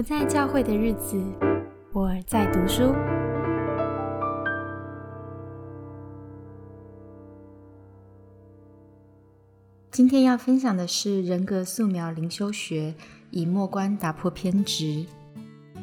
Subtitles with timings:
[0.00, 1.22] 不在教会的日子，
[1.92, 2.94] 我在读书。
[9.90, 12.94] 今天要分享的是人格素描灵修学，
[13.30, 15.04] 以末观打破偏执。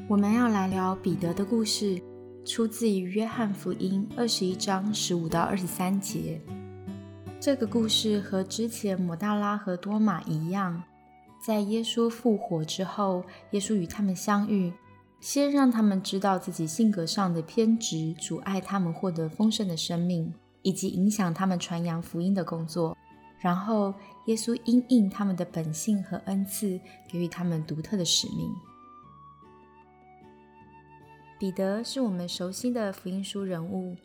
[0.07, 2.01] 我们要来聊彼得的故事，
[2.43, 6.41] 出自于约翰福音二十一章十五到二十三节。
[7.39, 10.81] 这个故事和之前抹大拉和多马一样。
[11.39, 14.73] 在耶稣复活之后，耶稣与他们相遇，
[15.19, 22.97] 先让他们知道自己性格上的偏执阻碍他们获得丰盛的生命，以及影响他们传扬福音的工作。
[23.39, 23.93] 然后，
[24.25, 28.51] 耶稣因应他们的本性和恩赐，给予他们独特的使命。
[31.39, 33.95] 彼得是我们熟悉的福音书人物，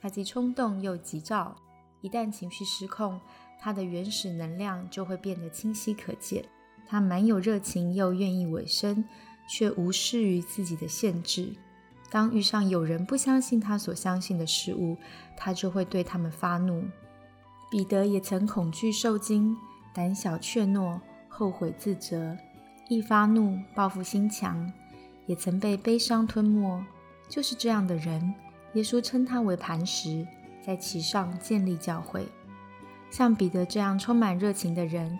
[0.00, 1.54] 他既冲动又急躁，
[2.00, 3.20] 一旦情绪失控，
[3.60, 6.42] 他的原始能量就会变得清晰可见。
[6.88, 9.04] 他蛮有热情，又愿意委身，
[9.46, 11.52] 却无视于自己的限制。
[12.10, 14.96] 当遇上有人不相信他所相信的事物，
[15.36, 16.82] 他就会对他们发怒。
[17.70, 19.54] 彼得也曾恐惧受惊，
[19.92, 22.34] 胆小怯懦，后悔自责，
[22.88, 24.72] 一发怒报复心强，
[25.26, 26.82] 也曾被悲伤吞没。
[27.28, 28.34] 就是这样的人，
[28.72, 30.26] 耶稣称他为磐石，
[30.64, 32.26] 在其上建立教会。
[33.10, 35.18] 像彼得这样充满热情的人。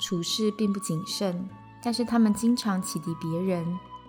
[0.00, 1.48] 处事并不谨慎，
[1.82, 3.64] 但是他们经常启迪别人，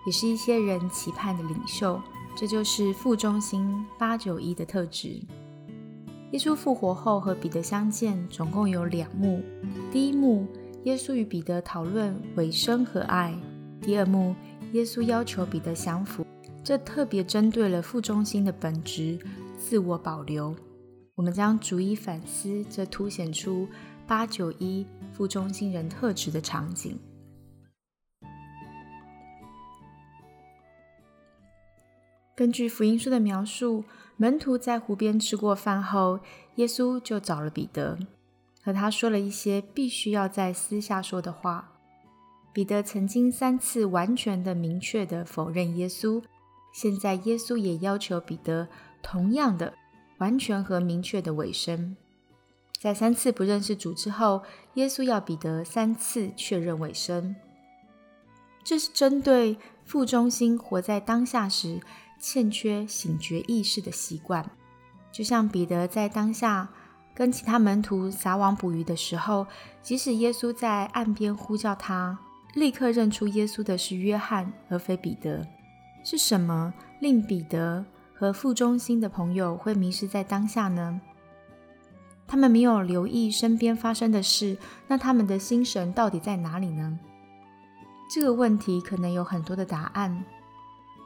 [0.06, 2.00] 也是一些人期盼的领袖。
[2.34, 5.20] 这就是副中心八九一的特质。
[6.30, 9.42] 耶稣复活后和彼得相见，总共有两幕。
[9.92, 10.48] 第一幕，
[10.84, 13.34] 耶稣与彼得讨论尾声和爱；
[13.82, 14.34] 第二幕，
[14.72, 16.26] 耶稣要求彼得降服。
[16.64, 19.18] 这特别针对了副中心的本质——
[19.58, 20.56] 自我保留。
[21.14, 23.68] 我们将逐一反思，这凸显出。
[24.04, 26.98] 八九一副中心人特质的场景。
[32.34, 33.84] 根据福音书的描述，
[34.16, 36.18] 门徒在湖边吃过饭后，
[36.56, 37.98] 耶稣就找了彼得，
[38.62, 41.72] 和他说了一些必须要在私下说的话。
[42.52, 46.22] 彼得曾经三次完全的、明确的否认耶稣，
[46.72, 48.66] 现在耶稣也要求彼得
[49.02, 49.72] 同样的、
[50.18, 51.96] 完全和明确的委身。
[52.82, 54.42] 在三次不认识主之后，
[54.74, 57.36] 耶稣要彼得三次确认尾声。
[58.64, 61.80] 这是针对副中心活在当下时
[62.18, 64.44] 欠缺醒觉意识的习惯。
[65.12, 66.68] 就像彼得在当下
[67.14, 69.46] 跟其他门徒撒网捕鱼的时候，
[69.80, 72.18] 即使耶稣在岸边呼叫他，
[72.54, 75.46] 立刻认出耶稣的是约翰而非彼得。
[76.02, 81.00] 是什么令彼得和副中心的朋友会迷失在当下呢？
[82.32, 84.56] 他们没有留意身边发生的事，
[84.88, 86.98] 那他们的心神到底在哪里呢？
[88.10, 90.24] 这个问题可能有很多的答案，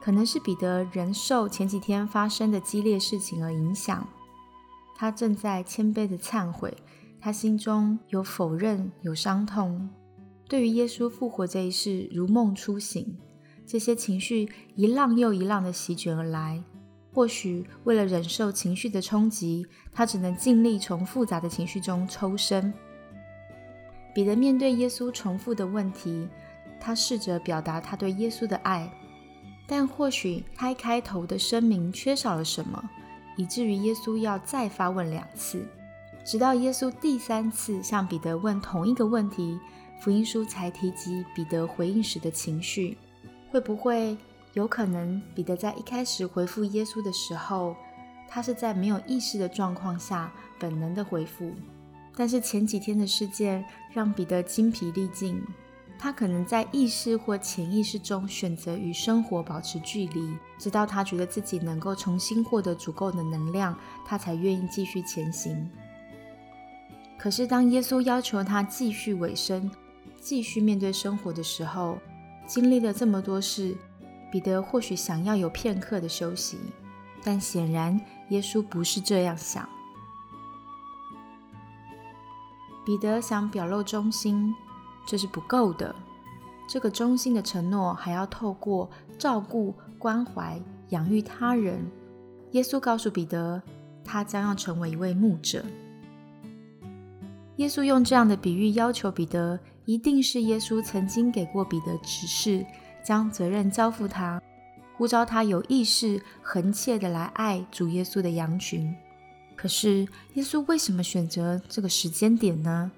[0.01, 4.07] 可能是彼得人受前几天发生的激烈事情而影响，
[4.95, 6.73] 他正在谦卑的忏悔，
[7.19, 9.89] 他心中有否认，有伤痛，
[10.47, 13.17] 对于耶稣复活这一事如梦初醒，
[13.65, 16.63] 这些情绪一浪又一浪的席卷而来。
[17.17, 22.71] 或许为了忍受情绪的冲击，他只能尽力从复杂的情绪中抽身。
[24.13, 26.27] 彼得面对耶稣重复的问题，
[26.79, 28.87] 他试着表达他对耶稣的爱，
[29.65, 32.87] 但或许他开头的声明缺少了什么，
[33.35, 35.65] 以至于耶稣要再发问两次，
[36.23, 39.59] 直到耶稣第三次向彼得问同一个问题，
[39.99, 42.95] 福音书才提及彼得回应时的情绪，
[43.49, 44.15] 会不会？
[44.57, 47.75] 有可能彼得在一开始回复耶稣的时候，
[48.27, 51.53] 他是在没有意识的状况下本能的回复。
[52.15, 53.63] 但是前几天的事件
[53.93, 55.39] 让彼得精疲力尽，
[55.99, 65.69] 他可能在意识或潜意识中选择与生活保持距离，直到他觉得自己能够重新获得足够的能量，他才愿意继续前行。
[67.15, 69.69] 可是当耶稣要求他继续委身、
[70.19, 71.99] 继续面对生活的时候，
[72.47, 73.77] 经历了这么多事。
[74.31, 76.57] 彼得或许想要有片刻的休息，
[77.23, 79.67] 但显然耶稣不是这样想。
[82.85, 84.53] 彼得想表露忠心，
[85.05, 85.93] 这是不够的。
[86.69, 91.85] 这个忠心的承诺还要透过照顾、关怀、养育他人。
[92.51, 93.61] 耶稣告诉彼得，
[94.03, 95.63] 他将要成为一位牧者。
[97.57, 102.65] 耶稣用这样的比喻要求彼得，一定是耶稣曾经给过彼得指示。
[103.07, 104.41] 将责任交付他，
[104.97, 108.93] 呼召他有意识、恒切的来爱主耶稣的羊群。
[109.55, 112.91] 可是，耶稣为什么选择这个时间点呢？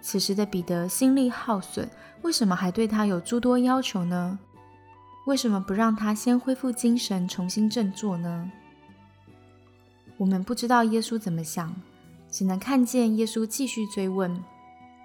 [0.00, 1.90] 此时的彼得心力耗损，
[2.22, 4.38] 为什么还对他有诸多要求呢？
[5.26, 8.48] 为什么不让他先恢复精神，重新振作呢？
[10.18, 11.74] 我们不知道耶稣怎么想，
[12.30, 14.40] 只能看见耶稣继续追问。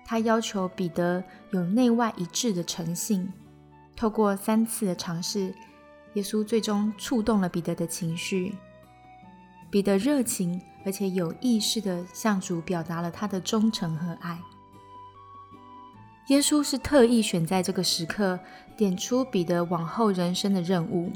[0.05, 3.33] 他要求彼得有内外一致的诚信。
[3.97, 5.53] 透过三次的尝试，
[6.13, 8.55] 耶稣最终触动了彼得的情绪。
[9.69, 14.39] 彼得热情而且有意识地向主表达了他的忠诚和爱。
[16.27, 18.39] 耶稣是特意选在这个时刻
[18.77, 21.11] 点出彼得往后人生的任务。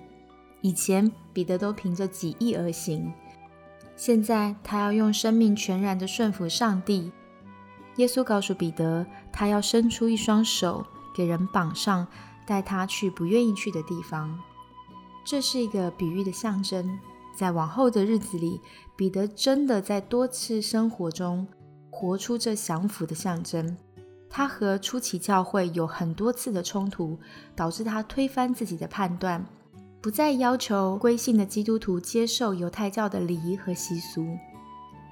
[0.62, 3.14] 以前彼得都凭着己意而行，
[3.96, 7.12] 现在他要用生命全然的顺服上帝。
[7.98, 10.86] 耶稣告诉彼得，他要伸出一双手
[11.16, 12.08] 给人绑上，
[12.52, 14.38] 带他去不愿意去的地方。
[15.24, 17.00] 这是一个比喻的象征。
[17.34, 18.60] 在往后的日子里，
[18.98, 21.48] 彼得真的在多次生活中
[21.90, 23.78] 活出这降服的象征。
[24.30, 27.18] 他和初期教会有很多次的冲突，
[27.56, 29.46] 导致他推翻自己的判断，
[30.02, 34.28] 不再要求归信的基督徒接受犹太教的礼仪和习俗。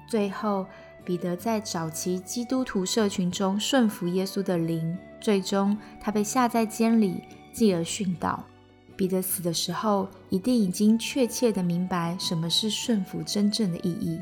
[0.06, 0.66] 最后，
[1.06, 7.22] 彼得在早期基督徒社群中顺服耶稣的灵，最终他被下在监里，
[7.52, 8.44] 继而殉道。
[8.96, 14.20] 彼得死的时候，一定已经确切的明白什么是顺服真正的意义。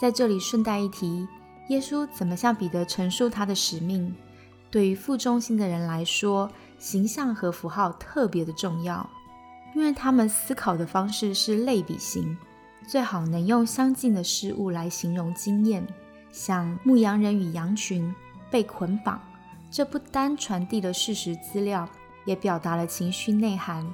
[0.00, 1.28] 在这里顺带一提，
[1.68, 4.14] 耶稣怎么向彼得陈述他的使命？
[4.70, 9.06] 对于负中心的人来说，形象和符号特别的重要，
[9.74, 12.38] 因为他们思考的方式是类比型，
[12.86, 15.86] 最好能用相近的事物来形容经验，
[16.32, 18.14] 像牧羊人与羊群
[18.50, 19.20] 被捆绑，
[19.70, 21.88] 这不单传递了事实资料。
[22.26, 23.84] 也表达了情绪内涵。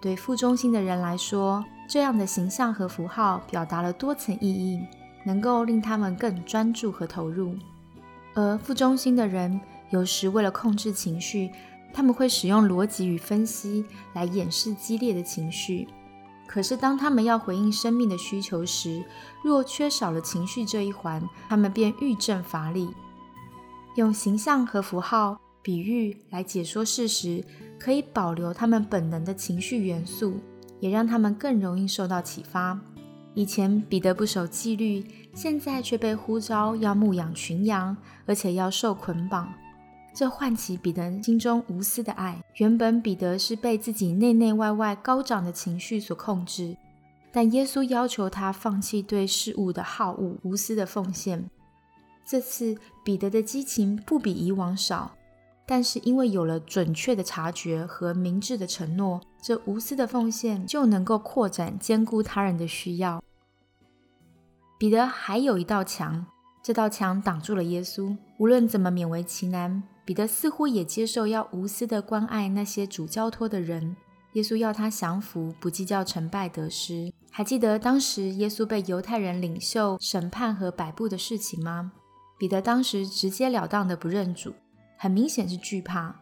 [0.00, 4.80] 对负中心的人来说，这样的形象和符号表达了多层意义，
[5.24, 7.54] 能够令他们更专注和投入。
[8.34, 9.60] 而负中心的人
[9.90, 11.52] 有时为了控制情绪，
[11.94, 15.86] 他们会使用逻辑与分析来掩饰激烈的情绪。
[16.48, 19.04] 可是当他们要回应生命的需求时，
[19.44, 22.92] 若缺少了情绪这一环，他们便欲振乏力。
[23.96, 25.38] 用形象和符号。
[25.64, 27.40] 比喻来解说事实，
[27.78, 30.40] 可以保留他们本能的情绪元素，
[30.80, 32.76] 也让他们更容易受到启发。
[33.34, 37.96] 以前彼得不守纪律，现在却被呼召要牧养群羊，
[38.26, 39.54] 而且要受捆绑，
[40.12, 42.42] 这唤起彼得心中无私的爱。
[42.56, 46.76] 原本彼得是被自己内内外外高涨的情绪所控制，
[47.30, 51.48] 但耶稣要求他放弃对事物的好恶，无私的奉献。
[52.24, 55.12] 这次彼得的激情不比以往少。
[55.64, 63.22] 但是，因为有了准确的察觉和明智的承诺，这无私的奉献就能够扩展、兼顾他人的需要。
[64.78, 66.26] 彼得还有一道墙，
[66.62, 68.16] 这道墙挡住了耶稣。
[68.38, 73.96] 无论怎么勉为其难，彼得似乎也接受要无私的关爱那些主交托的人。
[74.32, 77.12] 耶稣要他降服，不计较成败得失。
[77.30, 81.92] 还记得当时耶稣被犹太人领袖审判和摆布的事情吗？
[82.42, 84.52] 彼得当时直截了当的不认主。
[84.98, 86.12] 很明显是惧怕。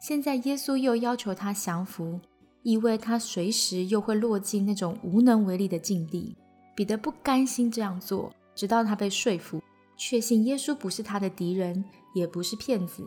[0.00, 2.18] 现在耶稣又要求他降服，
[2.64, 6.36] 意味他随时又会落进那种无能为力的境地。
[6.74, 9.62] 彼得不甘心这样做，直到他被说服，
[9.96, 13.04] 确信耶稣不是他的敌人，也不是骗子。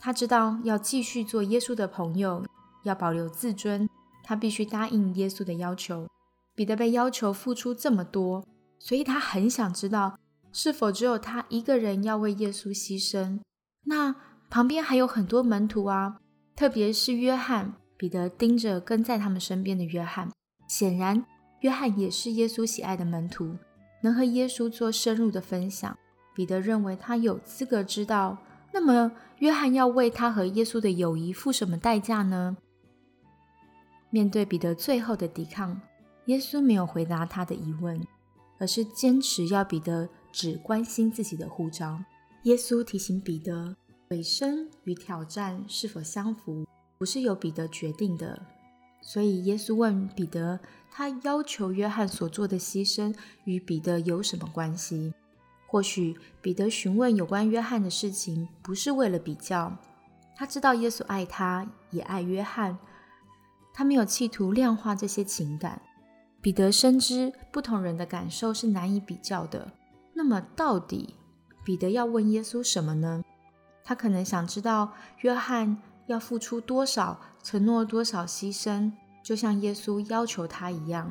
[0.00, 2.44] 他知道要继续做耶稣的朋友，
[2.82, 3.88] 要保留自尊，
[4.24, 6.08] 他必须答应耶稣的要求。
[6.56, 8.44] 彼得被要求付出这么多，
[8.80, 10.18] 所以他很想知道，
[10.52, 13.40] 是否只有他一个人要为耶稣牺牲。
[13.84, 14.14] 那
[14.48, 16.18] 旁边还有很多门徒啊，
[16.56, 20.30] 特别是约翰、彼得盯着跟在他们身边的约翰。
[20.68, 21.24] 显然，
[21.60, 23.56] 约翰也是耶稣喜爱的门徒，
[24.02, 25.96] 能和耶稣做深入的分享。
[26.34, 28.38] 彼得认为他有资格知道。
[28.72, 32.56] 那么，约翰要为他和耶稣的友谊付什么代价呢？
[34.10, 35.80] 面对彼得最后的抵抗，
[36.26, 38.00] 耶稣没有回答他的疑问，
[38.58, 42.02] 而是坚持要彼得只关心自己的护照。
[42.44, 43.76] 耶稣提醒彼得，
[44.08, 46.66] 尾声与挑战是否相符，
[46.98, 48.40] 不是由彼得决定的。
[49.02, 50.60] 所以，耶稣问彼得
[50.90, 55.12] ：“他要求约翰所做的牺牲与彼得有什么关系？”
[55.66, 59.76] 或许彼得询问有关约翰的事情，不是为了比较。
[60.36, 62.78] 他知道耶稣爱他，也爱约翰。
[63.72, 65.80] 他没有企图量化这些情感。
[66.42, 69.70] 彼得深知不同人的感受是难以比较的。
[70.20, 71.14] 那么，到底？
[71.64, 73.24] 彼得要问耶稣什么呢？
[73.82, 78.92] 他可能想知道约翰要付出多少，承诺多少牺牲，
[79.24, 81.10] 就像耶稣要求他一样。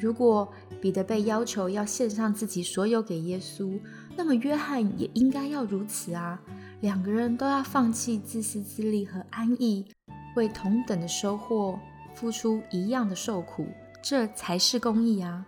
[0.00, 3.78] 如果彼得被要求要献上自己所有给耶稣，
[4.16, 6.40] 那么约翰也应该要如此啊！
[6.80, 9.86] 两个人都要放弃自私自利和安逸，
[10.34, 11.78] 为同等的收获
[12.14, 13.66] 付出一样的受苦，
[14.02, 15.46] 这才是公义啊！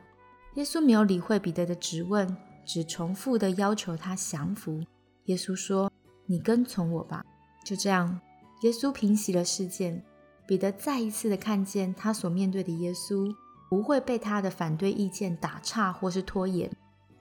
[0.57, 2.35] 耶稣没有理会彼得的质问，
[2.65, 4.83] 只重复的要求他降服。
[5.27, 5.93] 耶稣说
[6.25, 7.23] ：“你跟从我吧。”
[7.63, 8.19] 就这样，
[8.63, 10.03] 耶稣平息了事件。
[10.47, 13.35] 彼得再一次的看见他所面对的耶稣
[13.69, 16.71] 不会被他的反对意见打岔或是拖延，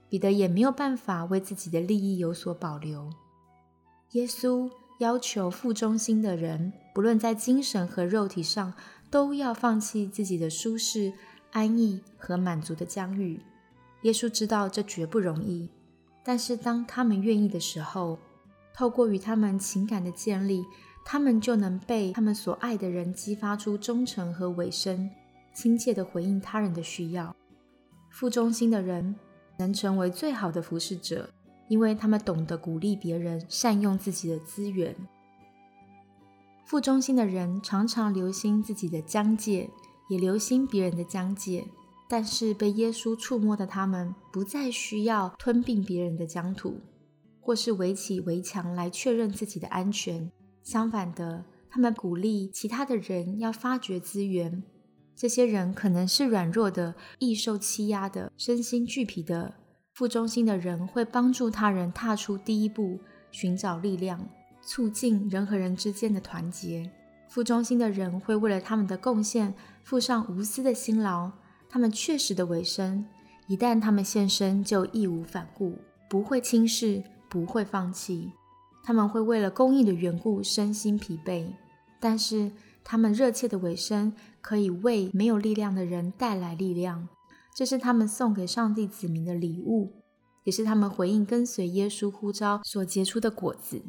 [0.07, 3.09] 彼得也没有办法为自己的利益有所保留。
[4.11, 8.73] 耶稣要求负中心的人，不论在精神和肉体上，
[9.09, 11.11] 都要放弃自己的舒适。
[11.55, 13.39] 安逸和满足的疆域，
[14.01, 15.69] 耶稣知道这绝不容易。
[16.21, 18.19] 但是当他们愿意的时候，
[18.73, 20.65] 透过与他们情感的建立，
[21.05, 25.09] 他们就能被他们所爱的人激发出忠诚和委身，
[25.53, 27.33] 亲切地回应他人的需要。
[28.09, 29.15] 负中心的人
[29.57, 31.29] 能成为最好的服侍者，
[31.69, 34.93] 因为他们懂得鼓励别人善用自己的资源。
[36.65, 39.69] 负中心的人常常留心自己的疆界。
[40.07, 41.65] 也留心别人的疆界，
[42.07, 46.79] 但是被耶稣触摸的他们，不再需要吞并别人的疆土，
[47.39, 50.31] 或是围起围墙来确认自己的安全。
[50.63, 54.63] 相反的，他们鼓励其他的人要发掘资源。
[55.15, 59.53] 这些人可能是软弱的、易受欺压的、身心俱疲的。
[59.93, 62.99] 负中心的人会帮助他人踏出第一步，
[63.31, 64.27] 寻找力量，
[64.61, 66.91] 促进人和人之间的团结。
[67.27, 69.53] 负中心的人会为了他们的贡献
[69.83, 71.31] 付上无私的辛劳，
[71.67, 73.05] 他们确实的委身，
[73.47, 75.77] 一旦他们现身就义无反顾，
[76.09, 78.31] 不会轻视，不会放弃。
[78.83, 81.47] 他们会为了公益的缘故身心疲惫，
[81.99, 82.51] 但是
[82.83, 87.09] 他们热切的委身可以为没有力量的人带来力量，
[87.55, 89.91] 这是他们送给上帝子民的礼物，
[90.43, 93.81] 也是他们回应跟随耶稣呼召所结出的果子。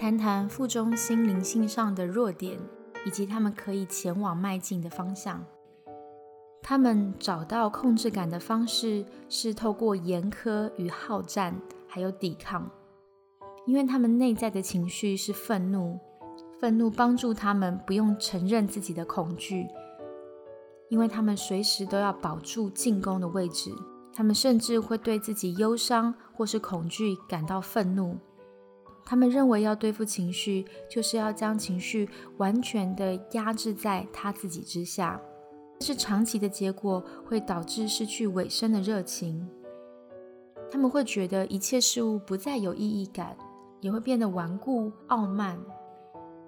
[0.00, 2.58] 谈谈腹中心灵性上的弱点，
[3.04, 5.44] 以及他们可以前往迈进的方向。
[6.62, 11.54] 他们找到控制感的方式是透过严苛与好战，
[11.86, 12.66] 还有抵抗。
[13.66, 16.00] 因为他们内在的情绪是愤怒，
[16.58, 19.68] 愤怒帮助他们不用承认自己的恐惧，
[20.88, 23.70] 因为他们随时都要保住进攻的位置。
[24.14, 28.16] 他们甚至会对自己忧伤或是恐惧感到愤怒。
[29.10, 35.20] 他们认为要对付情绪，就是要将情绪完全的压制在他自己之下，
[35.80, 39.44] 但是长期的结果会导致失去尾声的热情。
[40.70, 43.36] 他们会觉得一切事物不再有意义感，
[43.80, 45.58] 也会变得顽固傲慢。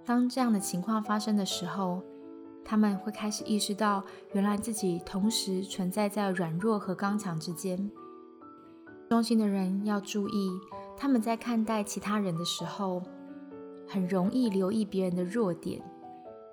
[0.05, 2.01] 当这样的情况发生的时候，
[2.65, 4.05] 他们会开始意识到，
[4.35, 7.91] 原来自己同时存在在软弱和刚强之间。
[9.11, 10.53] 中心的人要注意。
[11.03, 13.03] 他们在看待其他人的时候，
[13.89, 15.83] 很容易留意别人的弱点，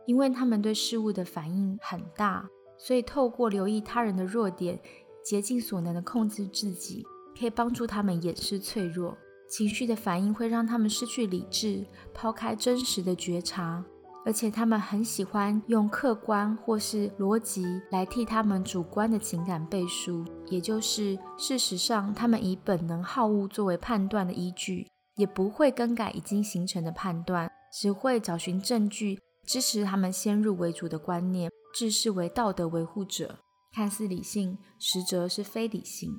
[0.08, 4.80] 因为他们对事物的反应很大，所以透过留意他人的弱点，
[5.24, 7.06] 竭尽所能的控制自己，
[7.40, 9.16] 可以帮助他们掩饰脆弱。
[9.48, 13.86] 情绪的反应会让他们失去理智，抛开真实的觉察。
[14.26, 33.40] 而且他们很喜欢用客观或是逻辑来替他们主观的情感背书，也就是事实上，他们以本能好恶作为判断的依据，也不会更改已经形成的判断，只会找寻证据支持他们先入为主的观念，自视为道德维护者，
[33.74, 36.12] 看似理性，实则是非理性。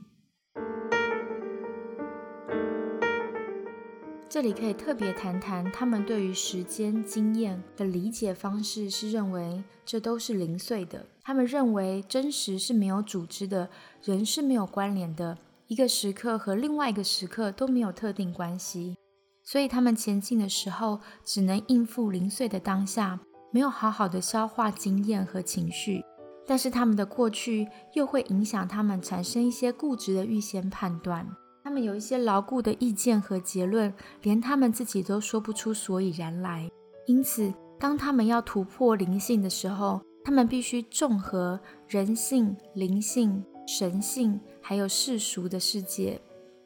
[4.31, 11.05] 这里可以特别谈谈他们对于时间经验的理解方式，是认为这都是零碎的。
[11.25, 13.69] 他们认为真实是没有组织的，
[14.05, 18.95] 人是没有关联的，一个时刻和另外一个时刻都没有特定关系。
[19.43, 23.19] 所以他们前进的时候只能应付零碎的当下，
[23.51, 26.05] 没有好好的消化经验和情绪。
[26.47, 31.29] 但是他们的过去又会影响他们产生一些固执的预先判断。
[31.71, 36.69] 他们有一些牢固的意见和结论，连他们自己都说不出所以然来。
[37.07, 46.21] 因此，当他们要突破灵性的时候，他们必须综合人性、灵性、神性，还有世俗的世界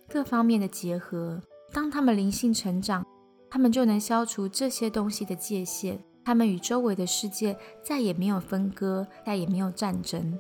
[0.09, 1.39] 各方面的结合。
[1.71, 3.05] 当他们灵性成长，
[3.51, 6.03] 他们就能消除这些东西的界限。
[6.25, 10.39] 他们与周围的世界再也没有分割，再也没有战争。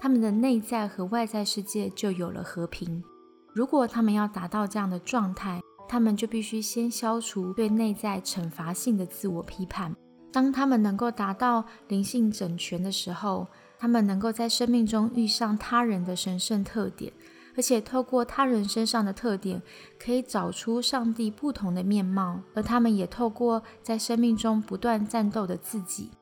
[0.00, 3.04] 他们的内在和外在世界就有了和平。
[3.52, 9.94] 如果他们要达到这样的状态，他们就必须先消除对内在惩罚性的自我批判，
[10.32, 13.46] 当他们能够达到灵性整全的时候，
[13.78, 17.12] 他们能够在生命中遇上他人的神圣特点，
[17.56, 19.60] 而且透过他人身上的特点，
[19.98, 22.40] 可以找出上帝不同的面貌。
[22.54, 26.12] 而他们也透过在生命中不断战斗的自己，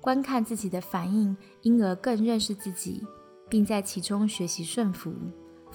[0.00, 3.04] 观看自己的反应，因而更认识自己，
[3.48, 5.12] 并在其中学习顺服。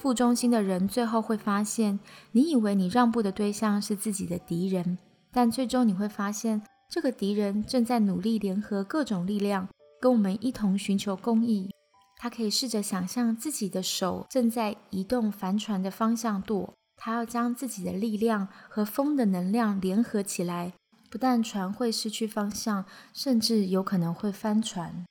[0.02, 2.00] 负中心的人最后会发现，
[2.32, 4.98] 你以为你让步的对象是自己的敌人，
[5.30, 6.60] 但最终你会发现。
[6.90, 9.68] 这个敌人正在努力联合各种力量，
[10.00, 11.70] 跟我们一同寻求公益。
[12.18, 20.72] 他可以试着想象自己的手正在移动帆船的方向舵，他要将自己的力量和风的能量联合起来，
[21.08, 25.04] 不但船会失去方向，甚至有可能会翻船。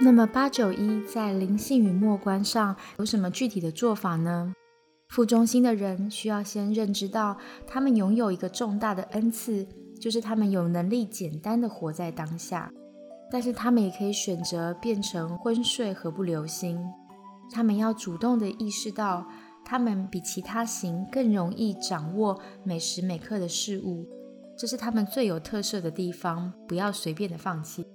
[0.00, 4.52] 那么八九一在灵性与末观上有什么具体的做法呢？
[5.08, 9.66] 副中心的人需要先认知到，他们拥有一个重大的恩赐，
[10.00, 12.70] 就是他们有能力简单的活在当下。
[13.30, 16.78] 但是他们也可以选择变成昏睡和不留心。
[17.52, 19.26] 他们要主动的意识到，
[19.64, 24.06] 他们比其他型更容易掌握每时每刻的事物，
[24.58, 27.86] 这是他们最有特色的地方，不要随便的放弃。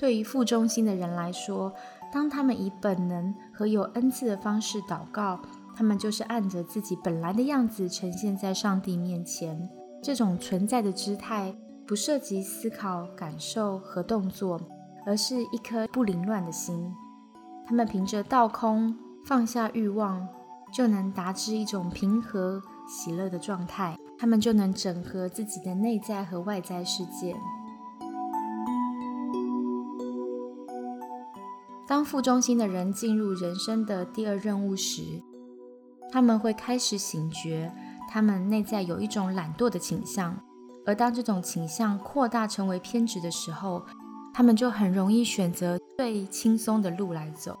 [0.00, 1.70] 对于负中心的人来说，
[2.10, 5.38] 当他们以本能和有恩赐的方式祷告，
[5.76, 9.68] 他们就是按着自己本来的样子呈现在上帝面前。
[10.02, 11.54] 这种存在的姿态
[11.86, 14.58] 不涉及思考、感受和动作，
[15.04, 16.90] 而是一颗不凌乱的心。
[17.66, 20.26] 他们凭着倒空、放下欲望，
[20.72, 23.98] 就能达至一种平和、喜乐的状态。
[24.18, 27.36] 他们就能整合自己的内在和外在世界。
[31.90, 35.02] 当副中心的人进入人生的第二任务时，
[36.12, 37.68] 他们会开始醒觉，
[38.08, 40.40] 他们内在有一种懒惰的倾向。
[40.86, 43.84] 而当这种倾向扩大成为偏执的时候，
[44.32, 47.58] 他们就很容易选择最轻松的路来走，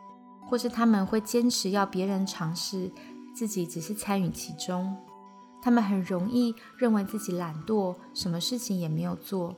[0.48, 2.88] 或是他们会坚持要别人尝试，
[3.34, 4.96] 自己只是参与其中。
[5.60, 9.56] 他们很容易认为自己懒惰，什么事情也没有做。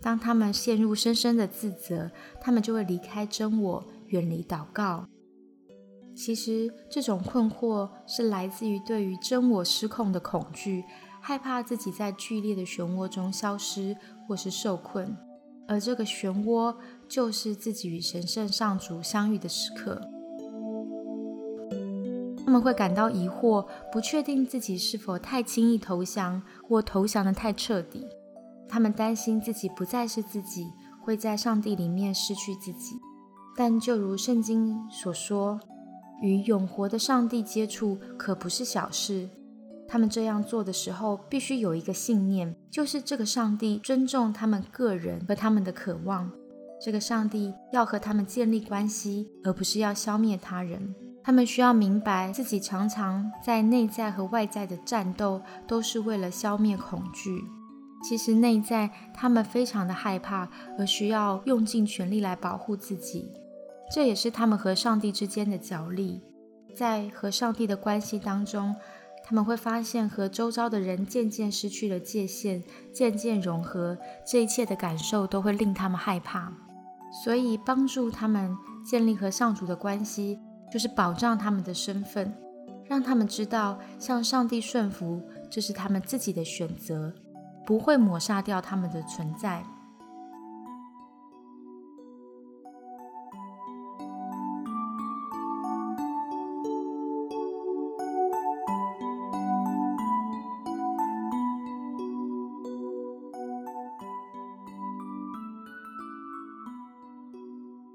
[0.00, 3.84] 当他们陷入深深的自责，他们就会离开真我。
[4.14, 5.08] 远离祷告，
[6.14, 10.84] 其实这种困惑是来自于对于真我失控的恐惧，
[11.20, 13.96] 害怕自己在剧烈的漩涡中消失
[14.28, 15.16] 或是受困，
[15.66, 16.76] 而这个漩涡
[17.08, 20.00] 就是自己与神圣上主相遇的时刻。
[22.44, 28.06] 他们会感到疑惑，不确定自己是否太轻易投降，或投降的太彻底。
[28.68, 30.70] 他们担心自己不再是自己，
[31.02, 32.94] 会在上帝里面失去自己。
[33.56, 35.60] 但就如圣经所说，
[36.22, 39.28] 与永活的上帝接触可不是小事。
[39.86, 46.30] 他们这样做的时候，必须有一个信念，就是这个上帝尊重他们个人和他们的渴望。
[46.82, 50.94] 这个上帝要和他们建立关系，而不是要消灭他人。
[51.22, 57.42] 他们需要明白，自己常常在内在和外在的战斗，都是为了消灭恐惧。
[58.06, 63.30] 其实内在他们非常的害怕，而需要用尽全力来保护自己。
[63.92, 66.20] 这也是他们和上帝之间的角力，
[66.74, 68.74] 在和上帝的关系当中，
[69.24, 76.52] 他们会发现和周遭的人渐渐失去了界限，渐渐融合，这一切的感受都会令他们害怕。
[77.24, 80.40] 所以，帮助他们建立和上主的关系，
[80.72, 82.34] 就是保障他们的身份，
[82.86, 87.14] 让他们知道向上帝顺服，这是他们自己的选择，
[87.64, 89.64] 不会抹杀掉他们的存在。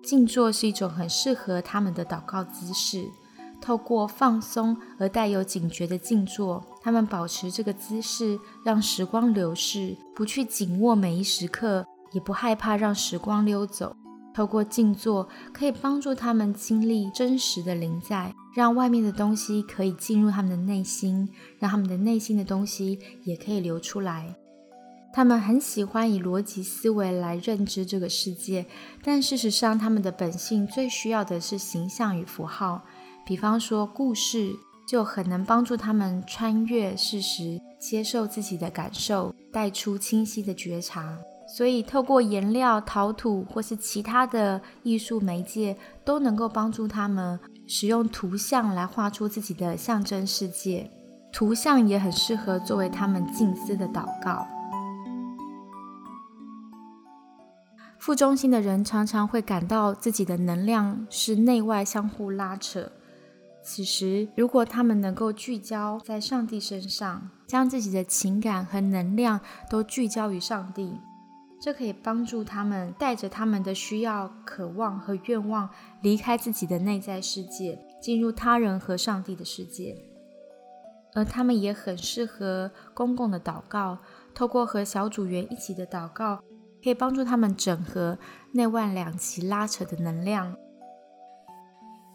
[0.10, 3.06] 静坐是一种很适合他们的祷告姿势。
[3.62, 13.96] 透过放松而带有警觉的静坐，他们保持这个姿势，让时光流逝，不去紧握每一时刻，也不害怕让时光溜走。
[14.34, 24.36] 透过静坐，可以帮助他们经历真实的临在，让外面的东西可以进入他们的内心，让他们的内心的东西也可以流出来。
[25.12, 28.66] 他们很喜欢以逻辑思维来认知这个世界，
[29.04, 32.84] 但事实上，他们的本性最需要的是形象与符号。
[33.26, 34.52] 比方说，故事
[34.88, 41.18] 就很能帮助他们穿越事实，接受自己的感受，带出清晰的觉察。
[41.48, 50.90] 所以透过颜料、陶土或是其他的艺术媒介，都能够帮助他们使用图像来画出自己的象征世界。
[51.32, 54.48] 图像也很适合作为他们静思的祷告。
[58.10, 62.92] 负中心的人常常会感到自己的能量是内外相互拉扯。
[63.62, 71.00] 此时，如果他们能够聚焦在上帝身上，将自己的情感和能量都聚焦于上帝，
[71.62, 75.70] 这可以帮助他们带着他们的需要、渴望和愿望
[76.02, 79.96] 离开自己的内在世界，进入他人和上帝的世界。
[81.14, 84.00] 而他们也很适合公共的祷告，
[84.34, 86.40] 透过和小组员一起的祷告。
[86.84, 88.18] 可以帮助他们整合
[88.54, 90.56] 内外两极拉扯的能量。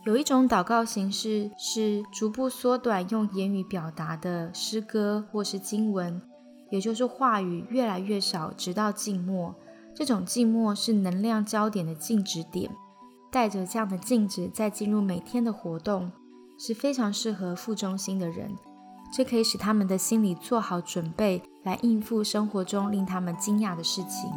[0.07, 6.21] 有一种祷告形式是逐步缩短用言语表达的诗歌或是经文，
[6.71, 9.55] 也就是话语越来越少，直到静默。
[9.95, 12.71] 这种静默是能量焦点的静止点，
[13.31, 16.13] 带着这样的静止再进入每天的活动，
[16.59, 18.51] 是非常适合副中心的人。
[19.11, 24.29] 这可以使他们的心里做好准备，来应付生活中令他们惊讶的事情。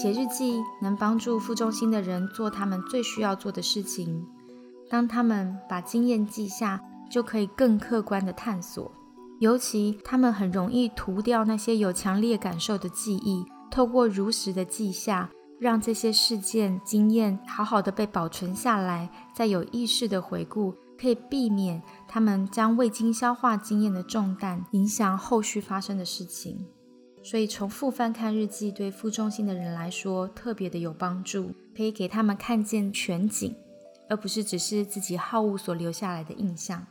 [0.00, 4.24] 写日记能帮助负中心的人做他们最需要做的事情。
[4.88, 6.80] 当他们把经验记下，
[7.10, 8.92] 就可以更客观地探索。
[9.40, 13.44] 尤其他们很容易涂掉那些有强烈感受的记忆。
[13.72, 26.68] 透过如实的记下，让这些事件经验好好的被保存下来，再有意识的回顾，可以避免他们将未经消化经验的重担影响后续发生的事情。
[27.30, 33.54] 所以，重复翻看日记对负重心的人来说特别的有帮助，可以给他们看见全景，
[34.08, 36.86] 而不是只是自己好恶所留下来的印象。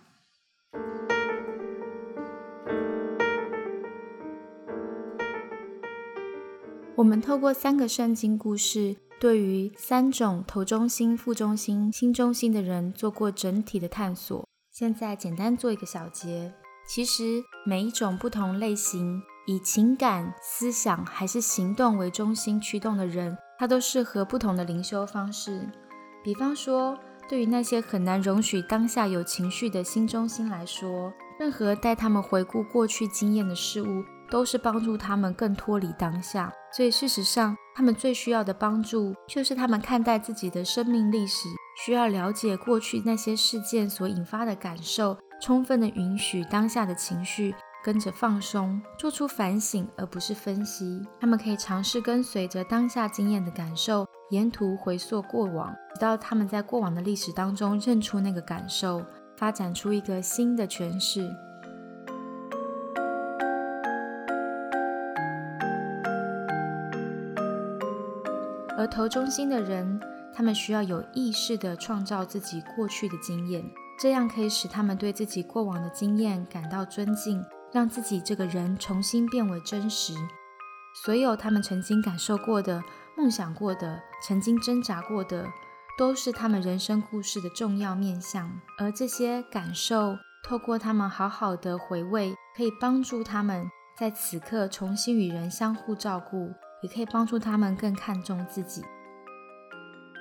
[6.95, 14.47] 我们透过三个圣经故事，对于三种头中心、腹中心、心中心的人做过整体的探索。
[14.71, 16.53] 现在简单做一个小结，
[16.87, 19.23] 其实每一种不同类型。
[19.47, 25.65] 以情感、思想还是行动为中心驱动的人，他都适合不同的灵修方式。
[26.21, 26.97] 比方说，
[27.29, 36.51] 对于那些很难容许当下有情绪的心中心来说，任何带他们回顾过去经验的事物，都是帮助他们更脱离当下。
[36.75, 41.47] 所以，事实上，他们最需要的帮助，就是他们看待自己的生命历史，
[41.85, 47.55] 需要了解过去那些事件所引发的感受，充分的允许当下的情绪。
[47.87, 51.01] 跟着放松，做出反省，而不是分析。
[51.21, 59.01] 他们可以尝试跟随着当下经验的感受，沿途回溯过往，直到他们在过往的历史当中认出那个感受，
[59.37, 61.33] 发展出一个新的诠释。
[68.77, 69.97] 而头中心的人，
[70.33, 73.63] 他们需要有意识的创造自己过去的经验，
[73.97, 77.41] 这样可以使他们对自己过往的经验感到尊敬。
[77.71, 80.13] 让自己这个人重新变为真实。
[81.03, 82.83] 所有他们曾经感受过的、
[83.15, 85.47] 梦想过的、曾经挣扎过的，
[85.97, 88.51] 都是他们人生故事的重要面向。
[88.79, 96.51] 而这些感受，透过他们好好的回味，可以帮助他们在此刻重新与人相互照顾，
[96.81, 98.81] 也可以帮助他们更看重自己。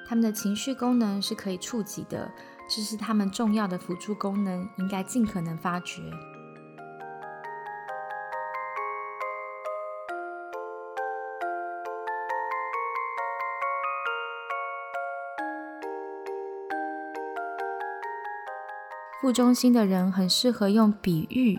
[0.09, 2.31] 他们的情绪功能是可以触及的，
[2.69, 6.03] 这是他们重要的辅助功能，应该尽可能发掘。
[19.27, 21.59] 不中心的人很适合用比喻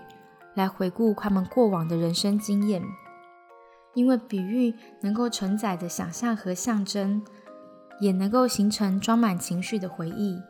[0.54, 2.82] 来回顾他们过往的人生经验，
[3.94, 7.22] 因为比喻能够承载着想象和象征，
[8.00, 10.42] 也能够形成装满情绪的回忆。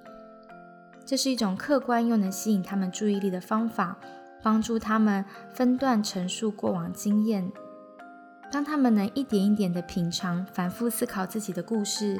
[1.07, 3.97] 这是一种客观又能吸引他们注意力的方法，
[4.43, 7.51] 帮助他们分段陈述过往经验。
[8.51, 12.19] 当他们能一点一点的品尝、反复思考自己的故事。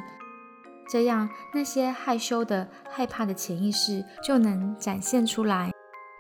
[0.90, 5.72] 这样，那些害羞的、害怕的潜意识就能展现出来，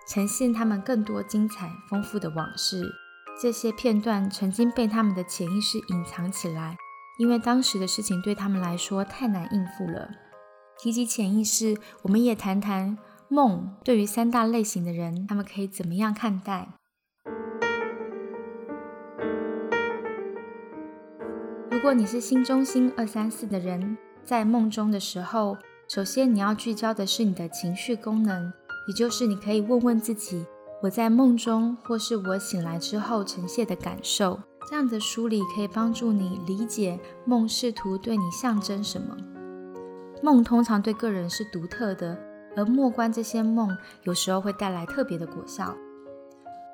[0.10, 2.92] 呈现他们更多精彩、丰富的往事。
[3.42, 6.76] 这些片段曾经被他们的潜意识隐藏起来，
[7.18, 10.10] 因为当时的事情对他们来说太难应付了。
[10.80, 12.98] 提及潜意识，我们也谈谈
[13.30, 13.76] 梦。
[13.84, 16.68] 对于三大类型的人，他们可以怎么样看待？
[21.72, 23.98] 如果你是心中心二三四的人。
[24.28, 28.52] 在梦中的时候，首先你要聚焦的是你的情绪功能，
[28.86, 30.46] 也就是你可以问问自己：
[30.84, 34.38] 我在梦中或是我醒来之后呈现的感受。
[34.70, 39.16] 这样的梳理可以帮助你理解梦试图对你象征什么。
[40.22, 42.20] 梦通常对个人是独特的，
[42.58, 45.74] 而默观这些梦有时候会带来特别的果效。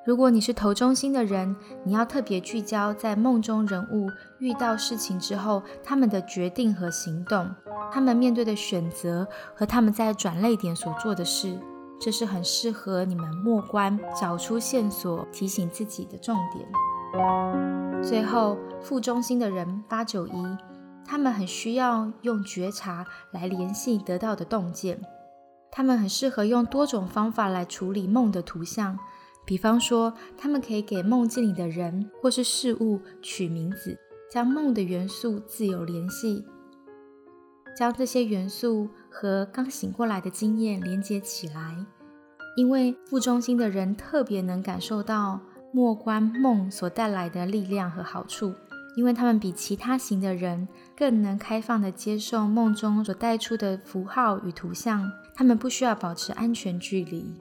[0.06, 7.50] 如果你是头中心的人，你要特别聚焦在梦中人物遇到事情之后他们的决定和行动，
[7.90, 11.58] 他们面对的选择和他们在转泪点所做的事，
[11.98, 16.68] 这是很适合你们默观找出线索、提醒自己的重点。
[18.02, 20.56] 最后，副中心的人八九一，
[21.06, 25.00] 他们很需要用觉察来联系得到的洞见，
[25.70, 28.98] 他们很适合用多种方法来处理梦的图像。
[29.44, 33.98] 比方说，他们可以给梦境里的人或是事物取名字，
[34.30, 36.44] 将梦的元素自由联系，
[37.76, 41.76] 将这些元素和刚醒过来的经验连接起来。
[42.56, 45.40] 因为副中心的人特别能感受到
[45.72, 48.54] 莫观梦所带来的力量和好处，
[48.96, 57.34] 因为他们比其他型的人更能开放地接受梦中所带出的符号与图像，他们不需要保持安全距离。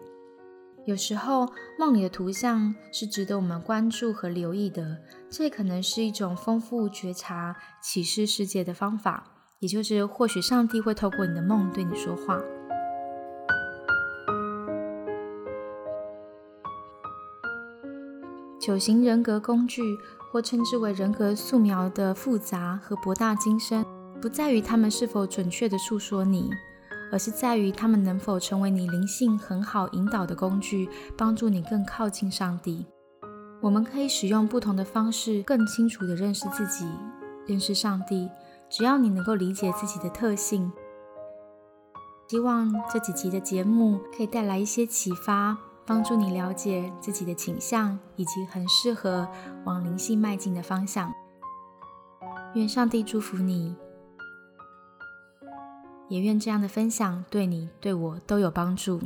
[0.85, 1.47] 有时候，
[1.79, 4.97] 梦里的图像是值得我们关注和留意的。
[5.29, 9.23] 这可能是一种丰富觉察、启示世界的方法，
[9.59, 12.37] 也就是或许上帝会透过你的梦对你说话。
[18.59, 19.81] 九型人格工具，
[20.31, 23.85] 或称之为人格素描的复杂和博大精深，
[24.21, 26.49] 不在于他们是否准确地诉说你。
[27.13, 32.87] 而是在于他们能否成为你灵性很好引导的工具，帮助你更靠近上帝。
[33.61, 36.87] 我们可以使用不同的方式，更清楚地认识自己，
[37.45, 38.27] 认识上帝。
[38.67, 40.71] 只要你能够理解自己的特性，
[42.27, 49.29] 希望这几集的节目可以带来一些启发，帮助你了解自己的倾向以及很适合
[49.65, 51.13] 往灵性迈进的方向。
[52.55, 53.75] 愿上帝祝福你。
[56.13, 59.01] 也愿这样的分享对你、对我都有帮助。